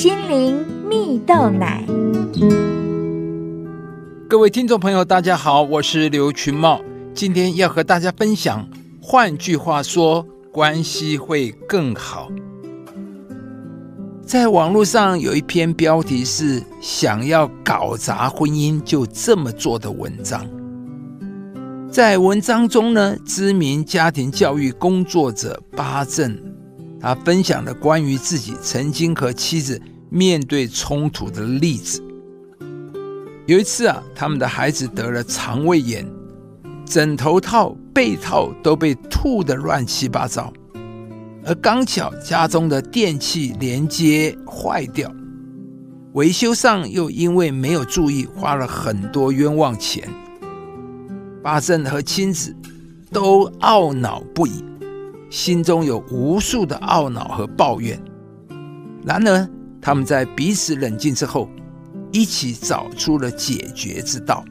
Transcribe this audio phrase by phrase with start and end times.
[0.00, 1.84] 心灵蜜豆奶。
[4.26, 6.80] 各位听众朋友，大家好，我是刘群茂，
[7.12, 8.66] 今天要和大家分享，
[9.02, 12.32] 换句话说，关系会更好。
[14.24, 20.46] 在网络上有一篇标题是“想要搞砸婚姻就这么做”的文章。
[21.90, 26.34] 在文章中呢，知名家庭教育工作者巴正，
[26.98, 29.78] 他分享了关于自己曾经和妻子
[30.10, 32.02] 面对冲突的例子。
[33.46, 36.06] 有一次啊，他们的孩子得了肠胃炎，
[36.84, 40.52] 枕头套、被套都被吐得乱七八糟，
[41.44, 45.12] 而刚巧家中的电器连接坏掉，
[46.12, 50.08] 维修上又因为没有注意，花了很多冤枉钱。
[51.42, 52.54] 巴正和亲子
[53.10, 54.62] 都懊恼不已，
[55.30, 58.00] 心中有无数的懊恼和抱怨。
[59.04, 59.48] 然而，
[59.80, 61.48] 他们在彼此冷静之后，
[62.12, 64.44] 一起找出了解决之道。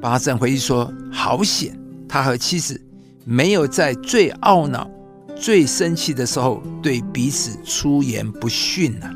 [0.00, 1.76] 巴正回忆说：“好险，
[2.08, 2.80] 他和妻子
[3.24, 4.88] 没有在最懊恼、
[5.34, 9.10] 最生气的时候对彼此出言不逊呢。”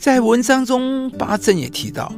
[0.00, 2.12] 在文章中，巴正也提到。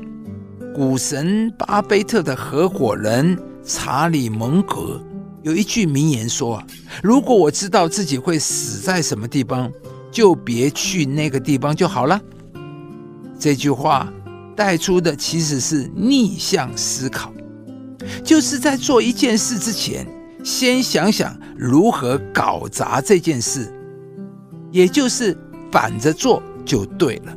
[0.74, 5.02] 股神巴菲特的合伙人查理蒙格
[5.42, 6.66] 有一句名言说：“啊，
[7.02, 9.72] 如果我知道自己会死在什么地方，
[10.16, 12.18] 就别去那个地方就好了。”
[13.38, 14.10] 这句话
[14.56, 17.30] 带出的其实是逆向思考，
[18.24, 20.06] 就是在做一件事之前，
[20.42, 23.70] 先想想如何搞砸这件事，
[24.72, 25.36] 也就是
[25.70, 27.36] 反着做就对了。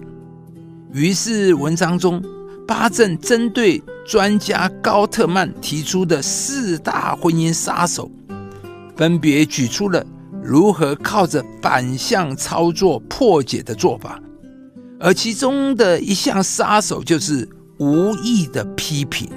[0.94, 2.24] 于是文章中。
[2.70, 8.12] 巴正针对专家高特曼提出的四大婚姻杀手，
[8.96, 10.06] 分别举出了
[10.44, 14.20] 如何靠着反向操作破解的做法，
[15.00, 19.30] 而其中的一项杀手就是无意的批评。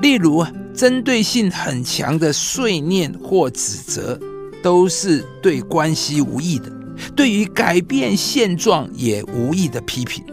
[0.00, 4.18] 例如，针对性很强的碎念或指责，
[4.62, 6.70] 都是对关系无益的；
[7.16, 10.24] 对于改变现状也无益的批评。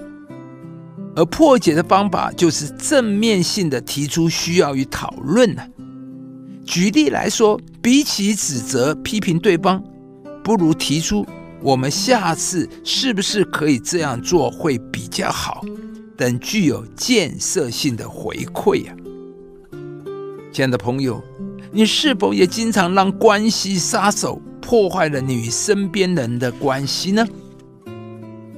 [1.15, 5.63] 而破解的方法就是正面性的提出需要与讨论呢。
[6.65, 9.81] 举例来说，比起指责批评对方，
[10.43, 11.25] 不如提出
[11.61, 15.63] 我们下次是不是可以这样做会比较好，
[16.17, 18.95] 等具有建设性的回馈呀。
[20.51, 21.23] 亲爱的朋友，
[21.71, 27.25] 你是否也经常让关系杀手破坏了你与身边人的关系呢？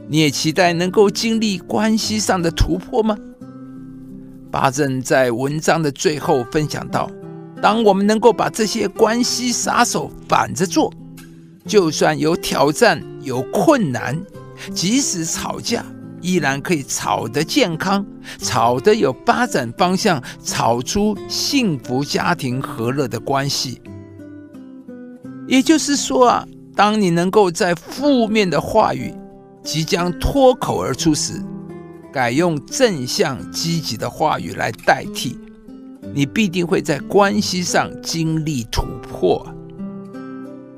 [0.07, 3.17] 你也期待能够经历关系上的突破吗？
[4.49, 7.11] 巴正在文章的最后分享到：
[7.61, 10.93] 当我们能够把这些关系杀手反着做，
[11.65, 14.17] 就算有挑战、有困难，
[14.73, 15.85] 即使吵架，
[16.21, 18.05] 依然可以吵得健康，
[18.39, 23.81] 吵得有发展方向，吵出幸福家庭和乐的关系。
[25.47, 29.13] 也就是说啊，当你能够在负面的话语，
[29.63, 31.41] 即将脱口而出时，
[32.13, 35.37] 改用正向积极的话语来代替，
[36.17, 39.45] 你必定会在关系上经历突破。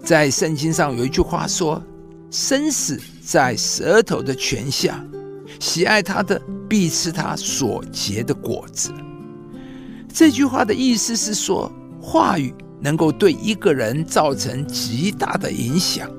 [0.03, 1.81] 在圣经上有一句话说
[2.29, 5.01] ：“生死在舌头的泉下，
[5.57, 8.91] 喜爱他的必吃他所结的果子。”
[10.13, 11.71] 这句话的意思是说，
[12.01, 16.11] 话语能够对一个人造成极大的影响。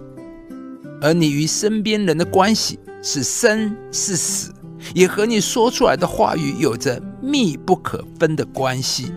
[1.03, 4.51] 而你与身边人的关系是生是死，
[4.95, 9.13] 也和你说出来的话语有着密不可分的关系。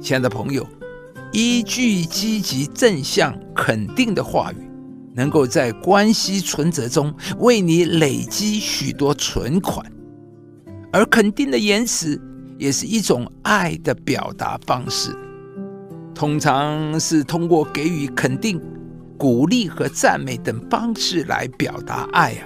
[0.00, 0.66] 亲爱的朋友，
[1.32, 4.56] 一句积极、正向、肯定的话语，
[5.14, 9.84] 能够在关系存折中为你累积许多存款。
[10.92, 12.20] 而肯定的言辞，
[12.58, 15.16] 也是一种爱的表达方式，
[16.14, 18.60] 通常是通过给予肯定。
[19.18, 22.44] 鼓励和赞美等方式来表达爱啊！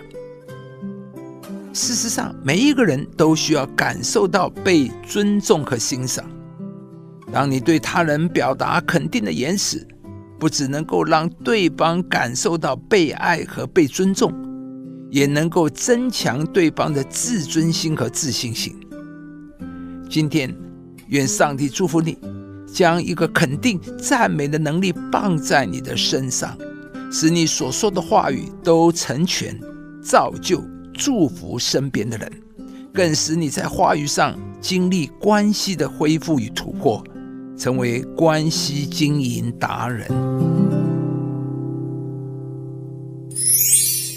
[1.72, 6.24] 事实上，每一个人都需要感受到被尊重和欣赏。
[7.32, 9.86] 当你对他人表达肯定的言辞，
[10.38, 14.32] 不只能够让对方感受到被爱和被尊重，
[15.10, 18.74] 也能够增强对方的自尊心和自信心。
[20.08, 20.52] 今天，
[21.06, 22.18] 愿上帝祝福你。
[22.72, 26.56] 将一个肯定、赞美的能力放在你的身上，
[27.10, 29.58] 使你所说的话语都成全、
[30.00, 30.62] 造就、
[31.00, 32.30] 祝福身边的人，
[32.92, 37.02] 更使你在话语上经历关系的恢复与突破，
[37.56, 40.06] 成为关系经营达人。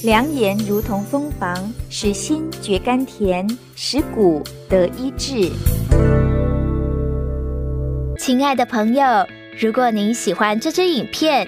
[0.03, 5.49] 良言如同蜂房，使心觉甘甜，使骨得医治。
[8.19, 9.05] 亲爱的朋友，
[9.57, 11.47] 如果您喜欢这支影片，